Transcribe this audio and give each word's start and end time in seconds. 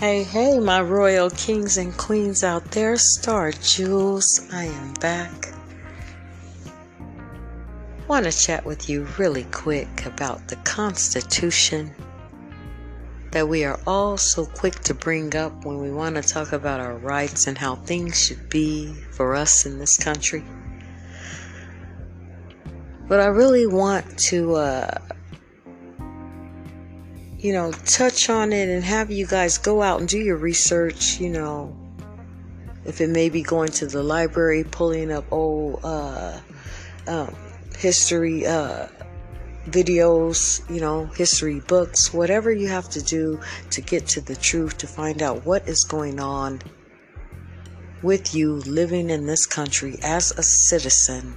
Hey, 0.00 0.22
hey, 0.22 0.58
my 0.58 0.80
royal 0.80 1.28
kings 1.28 1.76
and 1.76 1.94
queens 1.94 2.42
out 2.42 2.70
there, 2.70 2.96
Starr 2.96 3.52
Joulez, 3.52 4.50
I 4.50 4.64
am 4.64 4.94
back. 4.94 5.52
Want 8.08 8.24
to 8.24 8.32
chat 8.32 8.64
with 8.64 8.88
you 8.88 9.06
really 9.18 9.44
quick 9.52 10.06
about 10.06 10.48
the 10.48 10.56
Constitution 10.56 11.94
that 13.32 13.46
we 13.46 13.62
are 13.66 13.78
all 13.86 14.16
so 14.16 14.46
quick 14.46 14.76
to 14.84 14.94
bring 14.94 15.36
up 15.36 15.66
when 15.66 15.82
we 15.82 15.90
want 15.90 16.16
to 16.16 16.22
talk 16.22 16.52
about 16.54 16.80
our 16.80 16.96
rights 16.96 17.46
and 17.46 17.58
how 17.58 17.76
things 17.76 18.18
should 18.18 18.48
be 18.48 18.94
for 19.10 19.34
us 19.34 19.66
in 19.66 19.78
this 19.78 19.98
country. 19.98 20.42
But 23.06 23.20
I 23.20 23.26
really 23.26 23.66
want 23.66 24.18
to 24.30 24.54
uh, 24.54 24.98
you 27.40 27.54
know, 27.54 27.72
touch 27.86 28.28
on 28.28 28.52
it 28.52 28.68
and 28.68 28.84
have 28.84 29.10
you 29.10 29.26
guys 29.26 29.56
go 29.56 29.80
out 29.80 29.98
and 30.00 30.08
do 30.08 30.18
your 30.18 30.36
research, 30.36 31.18
you 31.18 31.30
know, 31.30 31.74
if 32.84 33.00
it 33.00 33.08
may 33.08 33.30
be 33.30 33.42
going 33.42 33.70
to 33.70 33.86
the 33.86 34.02
library, 34.02 34.62
pulling 34.62 35.10
up 35.10 35.24
old 35.32 35.80
uh, 35.82 36.38
um, 37.06 37.34
history 37.78 38.46
uh, 38.46 38.86
videos, 39.68 40.68
you 40.68 40.82
know, 40.82 41.06
history 41.06 41.60
books, 41.60 42.12
whatever 42.12 42.52
you 42.52 42.68
have 42.68 42.90
to 42.90 43.02
do 43.02 43.40
to 43.70 43.80
get 43.80 44.06
to 44.06 44.20
the 44.20 44.36
truth, 44.36 44.76
to 44.76 44.86
find 44.86 45.22
out 45.22 45.46
what 45.46 45.66
is 45.66 45.84
going 45.84 46.20
on 46.20 46.60
with 48.02 48.34
you 48.34 48.56
living 48.66 49.08
in 49.08 49.24
this 49.24 49.46
country 49.46 49.98
as 50.02 50.30
a 50.32 50.42
citizen 50.42 51.36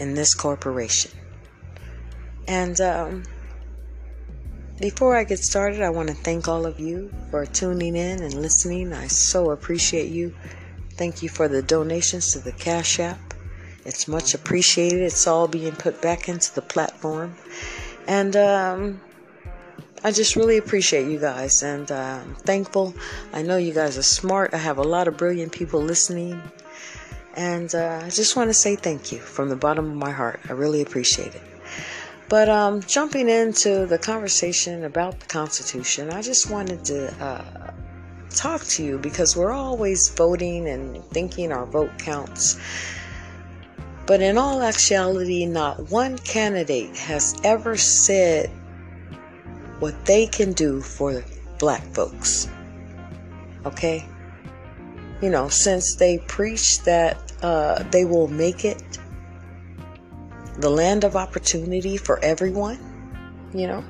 in 0.00 0.14
this 0.14 0.34
corporation. 0.34 1.12
And, 2.48 2.80
um, 2.80 3.22
before 4.78 5.16
I 5.16 5.24
get 5.24 5.38
started, 5.38 5.80
I 5.80 5.90
want 5.90 6.08
to 6.08 6.14
thank 6.14 6.48
all 6.48 6.66
of 6.66 6.78
you 6.78 7.12
for 7.30 7.46
tuning 7.46 7.96
in 7.96 8.22
and 8.22 8.34
listening. 8.34 8.92
I 8.92 9.06
so 9.06 9.50
appreciate 9.50 10.10
you. 10.10 10.34
Thank 10.92 11.22
you 11.22 11.28
for 11.28 11.48
the 11.48 11.62
donations 11.62 12.32
to 12.32 12.40
the 12.40 12.52
Cash 12.52 13.00
App. 13.00 13.18
It's 13.84 14.08
much 14.08 14.34
appreciated. 14.34 15.00
It's 15.00 15.26
all 15.26 15.48
being 15.48 15.72
put 15.72 16.02
back 16.02 16.28
into 16.28 16.54
the 16.54 16.62
platform. 16.62 17.36
And 18.06 18.36
um, 18.36 19.00
I 20.04 20.12
just 20.12 20.36
really 20.36 20.58
appreciate 20.58 21.08
you 21.08 21.18
guys 21.18 21.62
and 21.62 21.90
uh, 21.90 22.20
I'm 22.22 22.34
thankful. 22.34 22.94
I 23.32 23.42
know 23.42 23.56
you 23.56 23.72
guys 23.72 23.96
are 23.96 24.02
smart. 24.02 24.54
I 24.54 24.58
have 24.58 24.78
a 24.78 24.82
lot 24.82 25.08
of 25.08 25.16
brilliant 25.16 25.52
people 25.52 25.80
listening. 25.80 26.40
And 27.34 27.74
uh, 27.74 28.02
I 28.04 28.10
just 28.10 28.36
want 28.36 28.50
to 28.50 28.54
say 28.54 28.76
thank 28.76 29.12
you 29.12 29.18
from 29.18 29.48
the 29.48 29.56
bottom 29.56 29.90
of 29.90 29.96
my 29.96 30.10
heart. 30.10 30.40
I 30.48 30.52
really 30.52 30.82
appreciate 30.82 31.34
it. 31.34 31.42
But 32.28 32.48
um, 32.48 32.82
jumping 32.82 33.28
into 33.28 33.86
the 33.86 33.98
conversation 33.98 34.84
about 34.84 35.20
the 35.20 35.26
Constitution, 35.26 36.10
I 36.10 36.22
just 36.22 36.50
wanted 36.50 36.84
to 36.86 37.24
uh, 37.24 37.72
talk 38.30 38.62
to 38.62 38.84
you 38.84 38.98
because 38.98 39.36
we're 39.36 39.52
always 39.52 40.08
voting 40.08 40.68
and 40.68 41.04
thinking 41.10 41.52
our 41.52 41.66
vote 41.66 41.96
counts. 41.98 42.58
But 44.06 44.22
in 44.22 44.38
all 44.38 44.62
actuality, 44.62 45.46
not 45.46 45.90
one 45.90 46.18
candidate 46.18 46.96
has 46.96 47.34
ever 47.44 47.76
said 47.76 48.50
what 49.78 50.04
they 50.04 50.26
can 50.26 50.52
do 50.52 50.80
for 50.80 51.24
black 51.58 51.82
folks. 51.94 52.48
Okay? 53.64 54.04
You 55.20 55.30
know, 55.30 55.48
since 55.48 55.94
they 55.96 56.18
preach 56.18 56.82
that 56.82 57.32
uh, 57.42 57.84
they 57.90 58.04
will 58.04 58.28
make 58.28 58.64
it 58.64 58.82
the 60.58 60.70
land 60.70 61.04
of 61.04 61.16
opportunity 61.16 61.96
for 61.96 62.18
everyone, 62.24 62.78
you 63.52 63.66
know? 63.66 63.84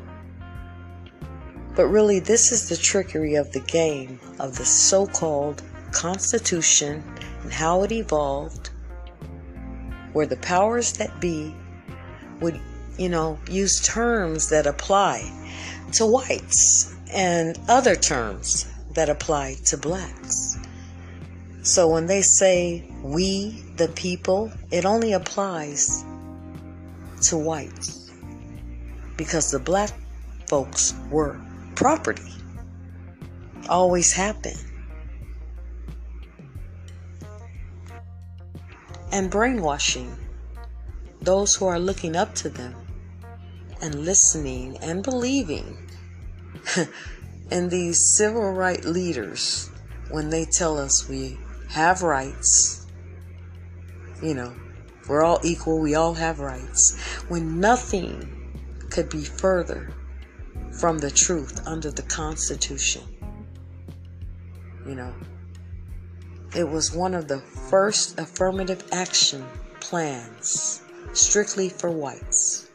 But 1.75 1.87
really, 1.87 2.21
this 2.21 2.53
is 2.53 2.69
the 2.69 2.77
trickery 2.77 3.35
of 3.35 3.53
the 3.53 3.61
game 3.61 4.19
of 4.41 4.57
the 4.57 4.65
so 4.65 5.07
called 5.07 5.63
Constitution 5.93 7.05
and 7.43 7.53
how 7.53 7.83
it 7.83 7.93
evolved, 7.93 8.71
where 10.13 10.27
the 10.27 10.39
powers 10.39 10.95
that 10.95 11.21
be 11.21 11.55
would, 12.41 12.59
you 12.99 13.09
know, 13.09 13.39
use 13.49 13.81
terms 13.87 14.49
that 14.49 14.67
apply 14.67 15.31
to 15.93 16.07
whites 16.07 16.95
and 17.13 17.59
other 17.69 17.95
terms 17.95 18.67
that 18.95 19.09
apply 19.09 19.57
to 19.67 19.77
blacks. 19.77 20.59
So 21.63 21.89
when 21.89 22.07
they 22.07 22.23
say 22.23 22.91
we, 23.03 23.63
the 23.77 23.89
people, 23.89 24.51
it 24.71 24.85
only 24.85 25.13
applies 25.13 26.05
to 27.29 27.37
whites 27.37 28.11
because 29.17 29.51
the 29.51 29.59
black 29.59 29.91
folks 30.47 30.95
were 31.11 31.41
property. 31.75 32.33
Always 33.69 34.13
happened. 34.13 34.63
And 39.13 39.31
brainwashing 39.31 40.17
those 41.21 41.55
who 41.57 41.67
are 41.67 41.79
looking 41.79 42.15
up 42.15 42.35
to 42.37 42.49
them 42.49 42.75
and 43.83 43.95
listening 44.05 44.77
and 44.83 45.03
believing 45.03 45.77
in 47.51 47.69
these 47.69 48.17
civil 48.17 48.53
rights 48.53 48.87
leaders 48.87 49.71
when 50.11 50.31
they 50.31 50.45
tell 50.45 50.79
us 50.79 51.09
we 51.09 51.39
have 51.69 52.03
rights, 52.03 52.87
you 54.23 54.35
know, 54.35 54.55
we're 55.09 55.23
all 55.23 55.41
equal, 55.45 55.79
we 55.79 55.95
all 55.95 56.15
have 56.15 56.41
rights. 56.41 56.97
When 57.29 57.61
nothing 57.61 58.61
could 58.91 59.09
be 59.09 59.25
further 59.25 59.93
from 60.73 60.99
the 60.99 61.11
truth 61.11 61.67
under 61.67 61.91
the 61.91 62.03
Constitution. 62.03 63.03
You 64.87 64.95
know, 64.95 65.15
it 66.55 66.69
was 66.69 66.93
one 66.93 67.15
of 67.15 67.29
the 67.29 67.39
first 67.39 68.19
affirmative 68.19 68.85
action 68.93 69.45
plans 69.81 70.83
strictly 71.13 71.69
for 71.69 71.91
whites. 71.91 72.69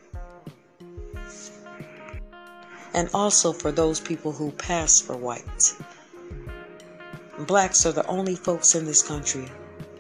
And 2.94 3.10
also 3.14 3.54
for 3.54 3.72
those 3.72 4.00
people 4.00 4.32
who 4.32 4.52
pass 4.52 5.00
for 5.00 5.16
whites. 5.16 5.82
Blacks 7.40 7.86
are 7.86 7.94
the 7.94 8.06
only 8.08 8.36
folks 8.36 8.76
in 8.76 8.86
this 8.86 9.02
country 9.02 9.50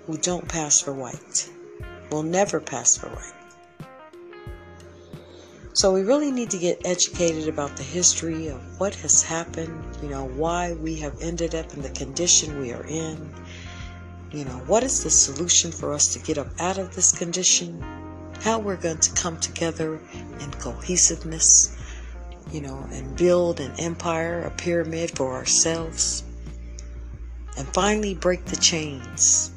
who 0.05 0.17
don't 0.17 0.47
pass 0.47 0.81
for 0.81 0.93
white 0.93 1.49
will 2.11 2.23
never 2.23 2.59
pass 2.59 3.01
away. 3.01 3.31
So 5.73 5.93
we 5.93 6.01
really 6.01 6.31
need 6.31 6.51
to 6.51 6.57
get 6.57 6.81
educated 6.85 7.47
about 7.47 7.77
the 7.77 7.83
history 7.83 8.47
of 8.47 8.59
what 8.77 8.93
has 8.95 9.23
happened, 9.23 9.83
you 10.03 10.09
know, 10.09 10.25
why 10.25 10.73
we 10.73 10.97
have 10.97 11.21
ended 11.21 11.55
up 11.55 11.73
in 11.73 11.81
the 11.81 11.89
condition 11.91 12.59
we 12.59 12.73
are 12.73 12.85
in. 12.85 13.33
You 14.31 14.43
know, 14.43 14.61
what 14.67 14.83
is 14.83 15.03
the 15.03 15.09
solution 15.09 15.71
for 15.71 15.93
us 15.93 16.13
to 16.13 16.19
get 16.19 16.37
up 16.37 16.47
out 16.59 16.77
of 16.77 16.93
this 16.93 17.13
condition? 17.17 17.81
How 18.41 18.59
we're 18.59 18.75
going 18.75 18.99
to 18.99 19.13
come 19.13 19.37
together 19.39 20.01
in 20.39 20.51
cohesiveness, 20.59 21.77
you 22.51 22.59
know, 22.59 22.85
and 22.91 23.15
build 23.15 23.61
an 23.61 23.71
empire, 23.79 24.41
a 24.41 24.51
pyramid 24.51 25.11
for 25.11 25.33
ourselves. 25.33 26.23
And 27.57 27.67
finally 27.69 28.13
break 28.13 28.43
the 28.45 28.57
chains 28.57 29.51